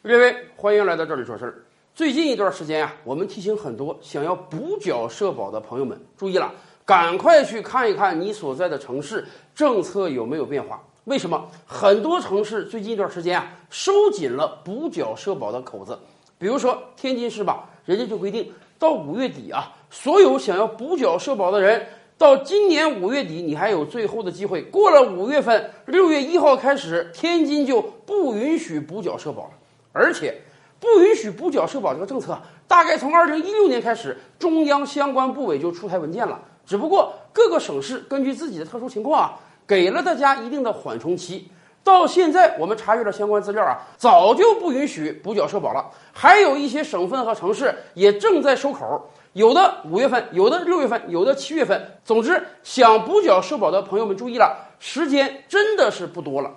[0.00, 1.54] 各位，欢迎来到这里说事儿。
[1.92, 6.54] 最近一段时间啊，我们提醒很多想要补缴社保的朋友们注意了，
[6.86, 9.26] 赶快去看一看你所在的城市
[9.56, 10.80] 政策有没有变化。
[11.06, 15.98] 为什么很多城市最近一段时间啊，收紧了补缴社保的口子？
[16.38, 21.84] 比如说天津市吧，人家就规定到五月底啊，所有想要补缴社保的人，
[22.16, 24.62] 到今年五月底你还有最后的机会。
[24.62, 29.50] 过了五月份，六月一号开始，天津就不允许补缴社保了。
[29.98, 30.40] 而且，
[30.78, 32.38] 不允许补缴社保这个政策，
[32.68, 36.40] 大概从二零一六年开始，中央相关部委就出台文件了。
[36.64, 41.50] 只不过各个省市根据自己的特殊情况啊，给了大家一定的缓冲期。
[41.82, 45.90] 到现在我们查阅了相关资料啊，早就不允许补缴社保了。
[46.12, 51.98] 还有一些省份和城市也正在收口，有的五月份，有的六月份，有的七月份。
[52.04, 56.50] 总之，想补缴社保的朋友们注意了，时间真的是不多了。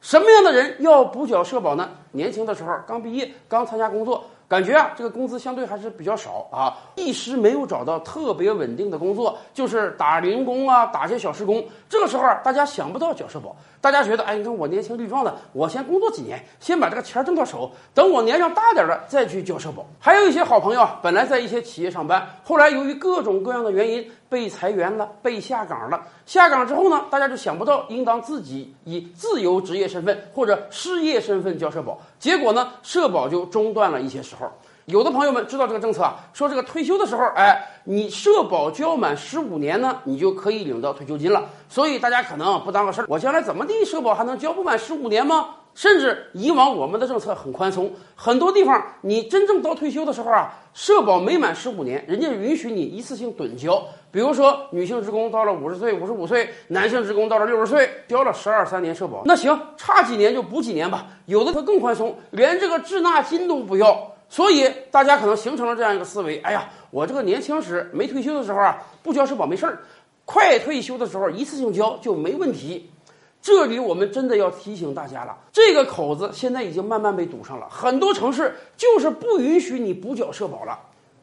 [0.00, 1.90] 什么样的人要补缴社保呢？
[2.12, 11.64] 年轻的时候刚毕业，刚参加工作，感觉啊这个工资相对还是比较少啊，一时没有找到特别稳定的工作，就是打零工啊，打些小时工。
[11.88, 19.84] 这个时候啊，大家想不到缴社保，大家觉得，哎，你看我年轻力壮的，我先工作几年，先把这个钱挣到手，等我年龄大点了再去交社保。
[19.98, 26.02] 还有一些好朋友啊，本来在一些企业上班，后来由于各种各样的原因被裁员了，被下岗了。
[26.26, 34.50] 下岗之后呢，大家就想不到应当自己以自由职业身份或者失业身份交社保，结果呢，社保就中断了一些时候。
[34.86, 41.44] 有的朋友们知道这个政策啊，说这个退休的时候，哎，你社保交满十五年呢，你就可以领到退休金了。
[41.68, 45.50] 所以大家可能不当个事儿，我将来怎么地，社保还能交不满十五年吗？
[45.74, 53.82] 甚至以往我们的政策很宽松，很多地方你真正到退休的时候啊，社保没满十五年，人家允许你一次性趸交。
[54.10, 61.06] 比如说女性职工到了五十岁、五十五岁，男性职工到了六十岁，交了十二三年社保，那行，差几年就补几年吧。
[61.26, 64.12] 有的可更宽松，连这个滞纳金都不要。
[64.30, 69.78] 所以大家可能形成了这样一个思维：哎呀，我这个年轻时没退休的时候啊，不交社保没事儿，
[70.24, 72.90] 快退休的时候一次性交就没问题。
[73.48, 80.78] 这里我们真的要提醒大家了，这个口子现在已经慢慢被堵上了，很多城市就是不允许你补缴社保了。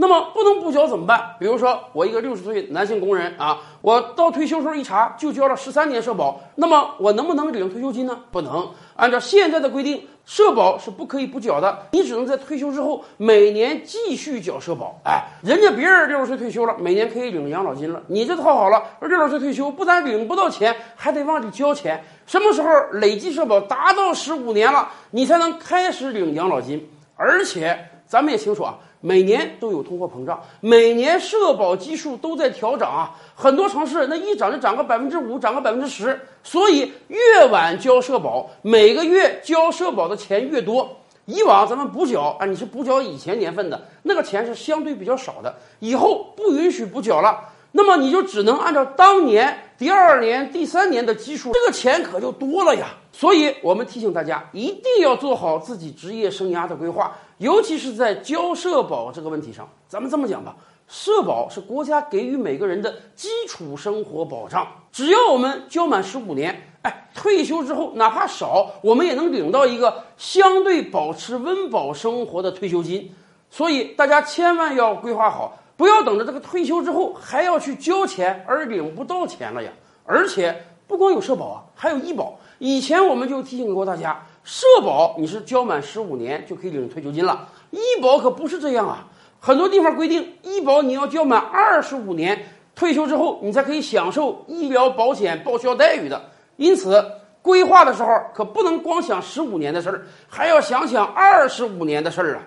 [0.00, 1.36] 那么不能补缴怎么办？
[1.38, 8.18] 比如说我一个六十岁男性工人啊，我到退休时候一查就交了十三年社保，那么我能不能领退休金呢？
[8.30, 8.70] 不能。
[8.96, 14.98] 按照现在的规定，社保是不可以补缴的，你只能在退休之后每年继续缴社保。
[15.04, 22.02] 哎，人家别人六十岁退休了，每年可以领养老金了，你这套好了，六十岁退休不但领不到钱，还得往里交钱。
[22.24, 26.88] 什么时候累计社保达到十五年了，你才能开始领养老金？
[27.16, 28.76] 而且咱们也清楚啊。
[29.02, 40.96] 每年都有通货膨胀，每年社保基数都在调涨啊，很多城市那一涨就涨个百分之五，涨个百分之十，所以越晚交社保，每个月交社保的钱越多。
[41.24, 47.40] 以往咱们补缴啊，你是补缴以前年份的那个钱是相对比较少的，以后不允许补缴了，
[47.72, 52.88] 那么你就只能按照当年第二年、第三年的基数，这个钱可就多了呀。
[53.12, 57.16] 所以我们提醒大家，一定要做好自己职业生涯的规划。
[57.40, 60.54] 尤其是在交社保这个问题上，咱们这么讲吧，
[60.86, 64.68] 社保是国家给予每个人的基础生活保障。
[64.92, 73.10] 只要我们交满十五年，哎，退休之后哪怕少，我们也能领到一个相对保持温饱生活的退休金。
[73.48, 79.70] 所以大家千万要规划好，不要等着这个退休之后还要去交钱而领不到钱了呀。
[80.04, 82.38] 而且不光有社保啊，还有医保。
[82.58, 84.26] 以前我们就提醒过大家。
[84.42, 89.06] 社保你是交满十五年就可以领退休金了，医保可不是这样啊！
[89.38, 96.22] 很多地方规定，医保你要交满二十五年，退休之后你才可以享受医疗保险报销待遇的。
[96.56, 97.04] 因此，
[97.42, 102.42] 规划的时候可不能光想十五年的事儿，还要想想二十五年的事儿啊！